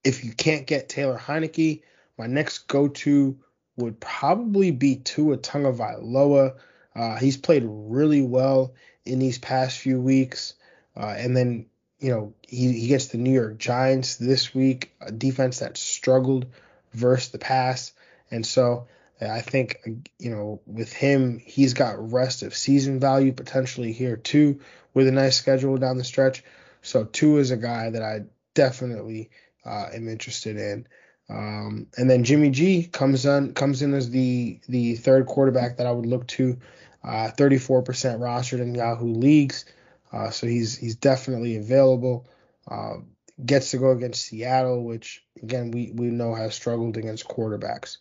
[0.04, 1.82] if you can't get Taylor Heinicke,
[2.18, 3.38] my next go-to
[3.78, 6.56] would probably be Tua Tagovailoa.
[6.96, 10.54] Uh, he's played really well in these past few weeks,
[10.96, 11.66] uh, and then
[12.00, 16.46] you know he, he gets the New York Giants this week, a defense that struggled
[16.94, 17.92] versus the pass.
[18.32, 18.88] And so
[19.21, 19.80] I think,
[20.19, 24.60] you know, with him, he's got rest of season value potentially here too,
[24.93, 26.43] with a nice schedule down the stretch.
[26.82, 29.30] So Tua is a guy that I definitely
[29.65, 30.88] uh, am interested in.
[31.30, 35.88] Um, and then Jimmy G comes on comes in as the the third quarterback that
[35.88, 36.60] I would look to.
[37.04, 37.84] Uh, 34%
[38.19, 39.65] rostered in Yahoo leagues,
[40.12, 42.28] uh, so he's he's definitely available.
[42.67, 42.95] Uh,
[43.43, 47.97] gets to go against Seattle, which again we we know has struggled against quarterbacks.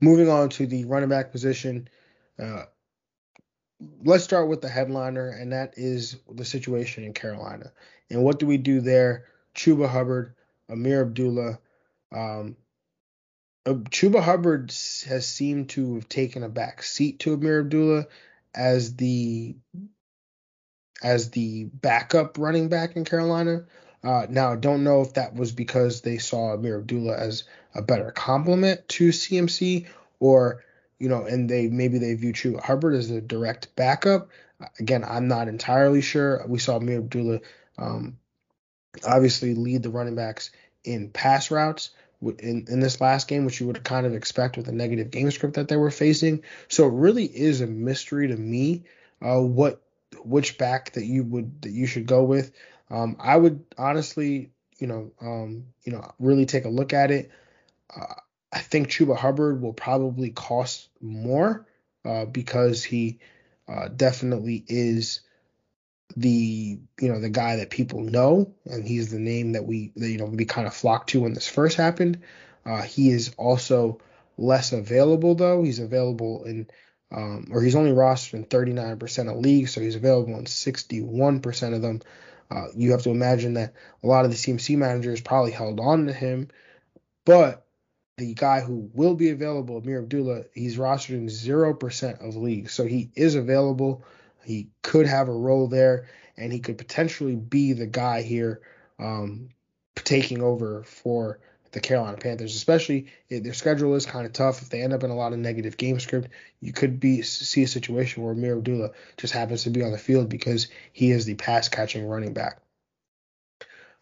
[0.00, 1.88] Moving on to the running back position,
[2.38, 2.64] uh,
[4.04, 7.72] let's start with the headliner, and that is the situation in Carolina.
[8.10, 9.26] And what do we do there?
[9.54, 10.34] Chuba Hubbard,
[10.70, 11.58] Ameer Abdullah.
[12.12, 12.56] Um,
[13.66, 14.70] Chuba Hubbard
[15.06, 18.06] has seemed to have taken a back seat to Ameer Abdullah
[18.54, 19.56] as the
[21.02, 23.64] as the backup running back in Carolina.
[24.04, 27.82] Uh, now, I don't know if that was because they saw Ameer Abdullah as a
[27.82, 29.86] better complement to CMC,
[30.20, 30.64] or
[30.98, 34.30] you know, and they maybe they view Chuba Hubbard as a direct backup.
[34.78, 36.44] Again, I'm not entirely sure.
[36.46, 37.40] We saw Ameer Abdullah
[37.78, 38.18] um,
[39.06, 40.50] obviously lead the running backs
[40.84, 41.90] in pass routes
[42.22, 45.30] in, in this last game, which you would kind of expect with a negative game
[45.30, 46.42] script that they were facing.
[46.68, 48.84] So it really is a mystery to me
[49.20, 49.82] uh, what
[50.24, 52.52] which back that you would that you should go with.
[52.90, 57.30] Um, I would honestly, you know, um, you know, really take a look at it.
[57.94, 58.14] Uh,
[58.52, 61.66] I think Chuba Hubbard will probably cost more
[62.04, 63.18] uh, because he
[63.68, 65.20] uh, definitely is
[66.16, 70.08] the you know the guy that people know, and he's the name that we that,
[70.08, 72.22] you know we kind of flocked to when this first happened.
[72.64, 74.00] Uh, he is also
[74.38, 75.62] less available though.
[75.62, 76.68] He's available in
[77.10, 81.82] um, or he's only rostered in 39% of leagues, so he's available in 61% of
[81.82, 82.00] them.
[82.50, 86.06] Uh, you have to imagine that a lot of the CMC managers probably held on
[86.06, 86.48] to him,
[87.24, 87.66] but
[88.16, 92.86] the guy who will be available, Ameer Abdullah, he's rostered in 0% of leagues, so
[92.86, 94.04] he is available.
[94.44, 98.60] He could have a role there, and he could potentially be the guy here
[98.98, 99.50] um,
[99.96, 101.40] taking over for
[101.76, 104.62] the Carolina Panthers, especially their schedule is kind of tough.
[104.62, 106.30] If they end up in a lot of negative game script,
[106.62, 109.98] you could be see a situation where Ameer Abdullah just happens to be on the
[109.98, 112.62] field because he is the pass catching running back.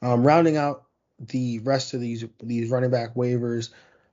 [0.02, 0.84] Um, rounding out
[1.18, 3.70] the rest of these these running back waivers,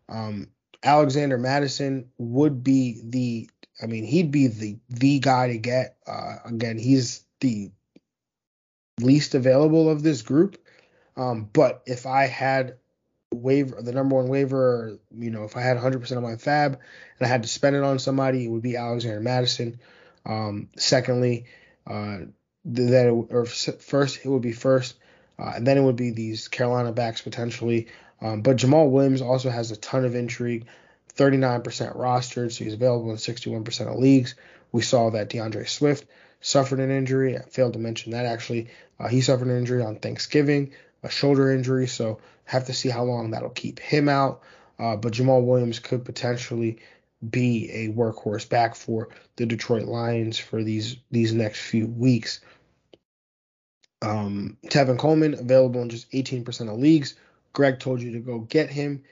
[0.09, 0.47] um,
[0.81, 3.47] Alexander Mattison would be the
[3.79, 5.97] I mean he'd be the the guy to get.
[6.07, 7.69] Uh, again, he's the
[8.99, 10.57] least available of this group.
[11.15, 12.77] Um, but if I had
[13.33, 16.77] waiver, the number one waiver, you know, if I had 100% of my FAAB and
[17.21, 19.79] I had to spend it on somebody, it would be Alexander Mattison.
[20.25, 21.45] Um, secondly,
[21.87, 22.19] uh,
[22.63, 24.95] then it, or first it would be first,
[25.39, 27.87] uh, and then it would be these Carolina backs potentially.
[28.21, 30.67] Um, but Jamaal Williams also has a ton of intrigue,
[31.15, 31.63] 39%
[31.97, 34.35] rostered, so he's available in 61% of leagues.
[34.71, 36.05] We saw that D'Andre Swift
[36.39, 37.37] suffered an injury.
[37.37, 38.67] I failed to mention that actually.
[38.99, 43.03] Uh, he suffered an injury on Thanksgiving, a shoulder injury, so have to see how
[43.03, 44.41] long that'll keep him out.
[44.77, 46.79] Uh, but Jamaal Williams could potentially
[47.27, 52.39] be a workhorse back for the Detroit Lions for these these next few weeks.
[54.01, 57.15] Um, Tevin Coleman available in just 18% of leagues.
[57.53, 59.03] Greg told you to go get him.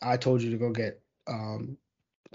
[0.00, 1.76] I told you to go get um,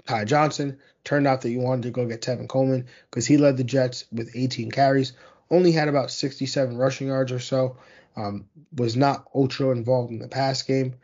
[0.06, 0.78] Ty Johnson.
[1.02, 4.04] Turned out that you wanted to go get Tevin Coleman because he led the Jets
[4.12, 5.12] with 18 carries,
[5.50, 7.76] only had about 67 rushing yards or so.
[8.16, 8.46] Um,
[8.76, 10.94] was not ultra involved in the pass game,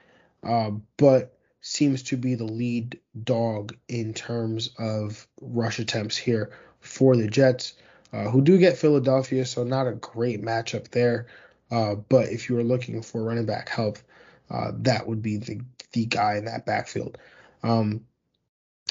[0.44, 7.16] uh, but seems to be the lead dog in terms of rush attempts here for
[7.16, 7.75] the Jets,
[8.12, 11.27] uh, who do get Philadelphia, so not a great matchup there.
[11.70, 13.99] Uh, but if you were looking for running back help,
[14.51, 15.61] uh, that would be the
[15.92, 17.18] the guy in that backfield.
[17.62, 18.05] Um,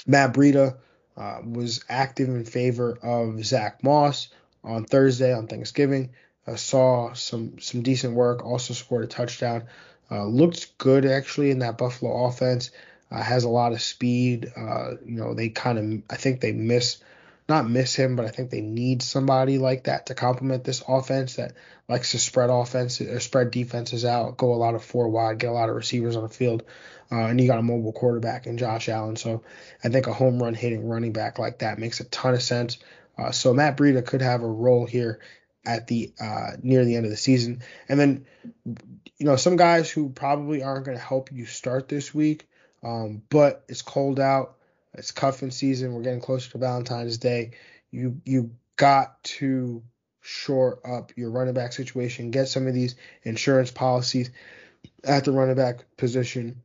[0.06, 0.78] Matt Breida
[1.18, 4.30] uh, was active in favor of Zach Moss
[4.64, 6.12] on Thursday on Thanksgiving.
[6.50, 8.46] Uh, saw some some decent work.
[8.46, 9.64] Also scored a touchdown.
[10.12, 12.72] Uh, looked good actually in that Buffalo offense.
[13.12, 14.52] Uh, has a lot of speed.
[14.56, 16.98] Uh, you know they kind of I think they miss
[17.48, 21.36] not miss him, but I think they need somebody like that to complement this offense
[21.36, 21.54] that
[21.88, 25.50] likes to spread offense or spread defenses out, go a lot of four wide, get
[25.50, 26.64] a lot of receivers on the field.
[27.12, 29.16] Uh, and you got a mobile quarterback in Josh Allen.
[29.16, 29.42] So
[29.84, 32.78] I think a home run hitting running back like that makes a ton of sense.
[33.18, 35.20] Uh, so Matt Breida could have a role here
[35.66, 37.62] at the uh, near the end of the season.
[37.88, 38.26] And then,
[38.66, 42.48] you know, some guys who probably aren't going to help you start this week,
[42.84, 44.56] um, but it's cold out.
[44.94, 45.94] It's cuffing season.
[45.94, 47.52] We're getting closer to Valentine's Day.
[47.92, 49.84] You you got to
[50.22, 52.32] shore up your running back situation.
[52.32, 54.32] Get some of these insurance policies
[55.04, 56.62] at the running back position.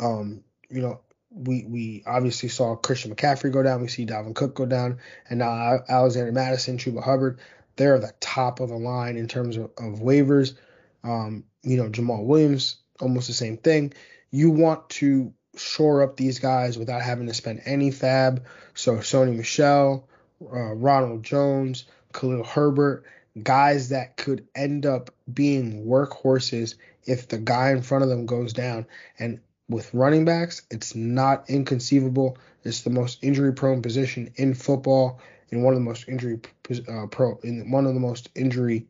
[0.00, 3.82] Um, you know, we we obviously saw Christian McCaffrey go down.
[3.82, 7.38] We see Dalvin Cook go down, and now Alexander Mattison, Chuba Hubbard.
[7.76, 10.56] They're the top of the line in terms of, of waivers.
[11.04, 13.92] Um, you know, Jamaal Williams, almost the same thing.
[14.30, 18.42] You want to shore up these guys without having to spend any FAAB.
[18.74, 20.08] So Sony Michel,
[20.42, 23.04] uh, Ronald Jones, Khalil Herbert,
[23.42, 28.52] guys that could end up being workhorses if the guy in front of them goes
[28.52, 28.86] down.
[29.18, 32.38] And with running backs, it's not inconceivable.
[32.64, 36.40] It's the most injury prone position in football and one of the most injury
[36.88, 38.86] uh, pro in one of the most injury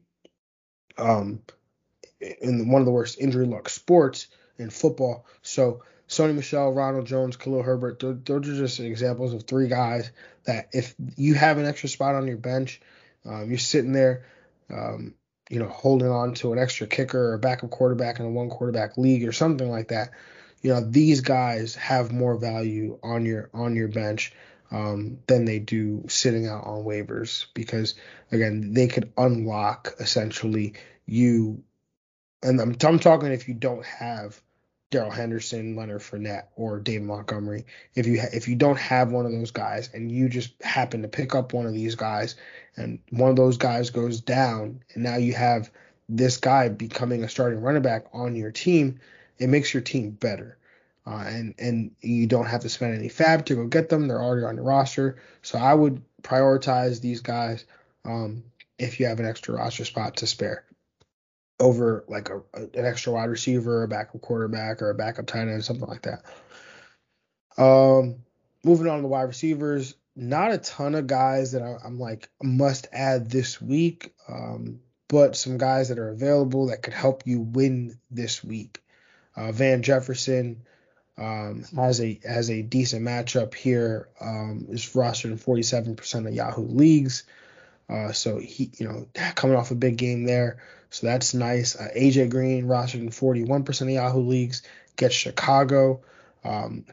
[0.99, 1.41] um
[2.41, 5.27] in one of the worst injury luck sports in football.
[5.43, 10.11] So Sony Michel, Ronald Jones, Khalil Herbert, those, those are just examples of three guys
[10.45, 12.81] that if you have an extra spot on your bench,
[13.25, 14.25] um, you're sitting there,
[14.71, 15.15] um,
[15.51, 18.97] you know, holding on to an extra kicker or backup quarterback in a one quarterback
[18.97, 20.11] league or something like that.
[20.63, 24.33] You know, these guys have more value on your on your bench
[24.71, 27.95] um, than they do sitting out on waivers because
[28.33, 30.75] again, they could unlock essentially
[31.07, 31.63] you.
[32.43, 34.41] And I'm, I'm talking if you don't have
[34.91, 37.67] Darrell Henderson, Leonard Fournette, or David Montgomery.
[37.95, 41.03] If you ha- if you don't have one of those guys and you just happen
[41.03, 42.37] to pick up one of these guys,
[42.77, 45.71] and one of those guys goes down, and now you have
[46.09, 49.01] this guy becoming a starting running back on your team,
[49.39, 50.59] it makes your team better.
[51.07, 54.23] Uh, and and you don't have to spend any FAAB to go get them; they're
[54.23, 55.17] already on your roster.
[55.43, 57.65] So I would prioritize these guys
[58.05, 58.43] um,
[58.79, 60.65] if you have an extra roster spot to spare
[61.59, 65.49] over like a, a, an extra wide receiver, a backup quarterback, or a backup tight
[65.49, 66.23] end, something like that.
[67.57, 68.17] Um,
[68.65, 72.29] moving on to the wide receivers, not a ton of guys that I, am like
[72.43, 77.41] must add this week, um, but some guys that are available that could help you
[77.41, 78.83] win this week.
[79.37, 80.63] Uh, Van Jefferson
[81.19, 84.09] um, has a has a decent matchup here.
[84.21, 87.25] Um, is rostered in 47% of Yahoo leagues.
[87.89, 90.59] Uh, so he, you know, coming off a big game there.
[90.91, 91.77] So that's nice.
[91.77, 94.63] Uh, AJ Green rostered in 41% of Yahoo leagues.
[94.97, 96.03] Gets Chicago.
[96.45, 96.85] Um,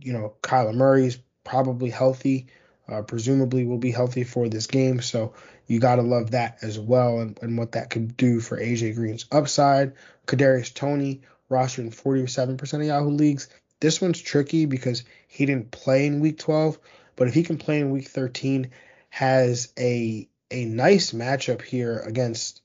[0.00, 2.48] you know, Kyler Murray's probably healthy.
[2.88, 5.00] Uh, presumably will be healthy for this game.
[5.00, 5.34] So
[5.66, 8.96] you got to love that as well and, and, what that could do for AJ
[8.96, 9.92] Green's upside.
[10.26, 11.22] Kadarius Toney
[11.52, 13.48] rostered in 47% of Yahoo leagues.
[13.80, 16.78] This one's tricky because he didn't play in week 12,
[17.16, 18.70] but if he can play in week 13
[19.10, 22.62] has a a nice matchup here against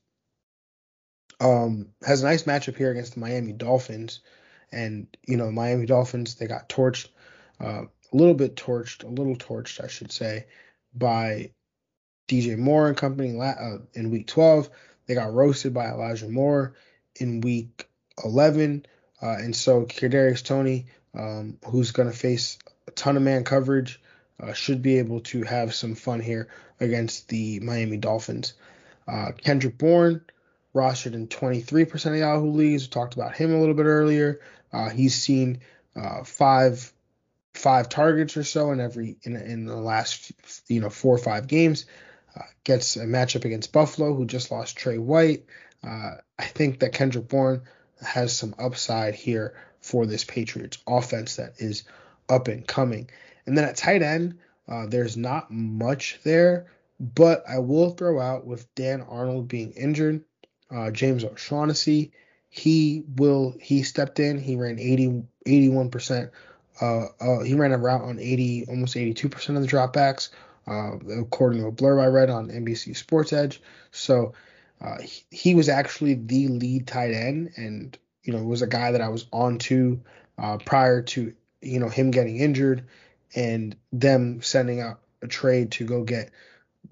[1.39, 4.21] um has a nice matchup here against the Miami Dolphins.
[4.71, 7.09] And you know, Miami Dolphins they got torched,
[7.59, 7.83] uh,
[8.13, 10.45] a little bit torched, a little torched, I should say,
[10.93, 11.51] by
[12.27, 14.69] DJ Moore and company uh, in Week 12.
[15.05, 16.75] They got roasted by Elijah Moore
[17.15, 17.86] in Week
[18.23, 18.85] 11,
[19.21, 22.57] uh, and so Kadarius Toney, um, who's going to face
[22.87, 24.01] a ton of man coverage,
[24.41, 26.47] uh, should be able to have some fun here
[26.79, 28.53] against the Miami Dolphins.
[29.07, 30.21] Uh, Kendrick Bourne,
[30.75, 32.83] rostered in 23% of Yahoo leagues.
[32.83, 34.39] We talked about him a little bit earlier.
[34.71, 35.61] Uh, he's seen
[35.95, 36.93] uh, five
[37.53, 40.31] five targets or so in every in, in the last
[40.67, 41.85] you know four or five games.
[42.35, 45.45] Uh, gets a matchup against Buffalo, who just lost Trey White.
[45.83, 47.61] Uh, I think that Kendrick Bourne
[48.01, 51.83] has some upside here for this Patriots offense that is
[52.29, 53.09] up and coming.
[53.45, 56.67] And then at tight end, uh, there's not much there,
[56.99, 60.23] but I will throw out with Dan Arnold being injured,
[60.69, 62.11] uh, James O'Shaughnessy,
[62.49, 64.39] he will he stepped in.
[64.39, 66.31] He ran 80 81 percent.
[66.81, 70.29] Uh, uh, he ran a route on 80 almost 82 percent of the dropbacks,
[70.67, 73.61] uh, according to a blurb I read on NBC Sports Edge.
[73.91, 74.33] So
[74.81, 78.91] uh, he, he, was actually the lead tight end, and you know was a guy
[78.91, 80.01] that I was on to
[80.37, 82.85] uh, prior to you know him getting injured
[83.35, 86.31] and them sending out a trade to go get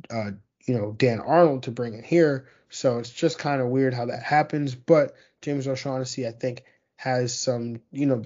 [0.09, 0.31] uh,
[0.65, 2.47] you know Dan Arnold to bring in here.
[2.69, 4.75] So it's just kind of weird how that happens.
[4.75, 6.63] But James O'Shaughnessy, I think,
[6.97, 8.23] has some, you know,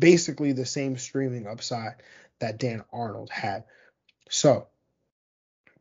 [0.00, 1.96] basically the same streaming upside
[2.40, 3.64] that Dan Arnold had.
[4.28, 4.66] So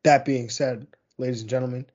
[0.04, 1.86] that being said, ladies and gentlemen,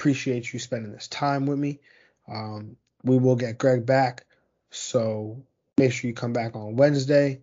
[0.00, 1.78] appreciate you spending this time with me.
[2.26, 4.24] Um, we will get Greg back,
[4.70, 5.42] so
[5.76, 7.42] make sure you come back on Wednesday.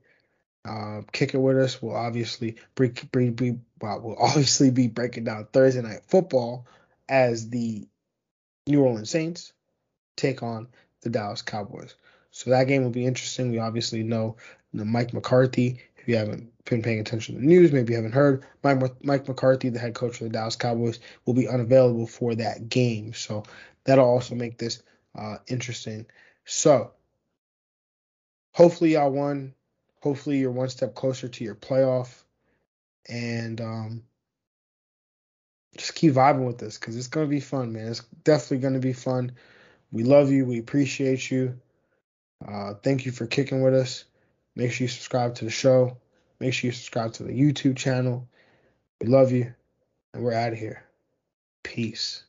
[0.66, 1.80] Uh, kick it with us.
[1.80, 6.66] We'll obviously be, well, we'll obviously be breaking down Thursday night football
[7.08, 7.88] as the
[8.66, 9.54] New Orleans Saints
[10.16, 10.68] take on
[11.02, 11.94] the Dallas Cowboys.
[12.32, 13.52] So that game will be interesting.
[13.52, 14.36] We obviously know
[14.74, 15.80] you know, Mike McCarthy.
[15.98, 19.28] If you haven't been paying attention to the news, maybe you haven't heard, Mike, Mike
[19.28, 23.14] McCarthy, the head coach of the Dallas Cowboys, will be unavailable for that game.
[23.14, 23.44] So
[23.84, 24.84] that'll also make this
[25.18, 26.06] uh, interesting.
[26.46, 26.92] So
[28.54, 29.54] hopefully y'all won.
[30.02, 32.24] Hopefully you're one step closer to your playoff.
[33.10, 34.04] And um,
[35.78, 37.88] just keep vibing with this because it's gonna be fun, man.
[37.88, 39.34] It's definitely gonna be fun.
[39.92, 40.46] We love you.
[40.46, 41.60] We appreciate you.
[42.46, 44.04] Uh, thank you for kicking with us.
[44.56, 45.98] Make sure you subscribe to the show.
[46.40, 48.28] Make sure you subscribe to the YouTube channel.
[49.02, 49.54] We love you,
[50.14, 50.84] and we're out of here.
[51.64, 52.24] Peace.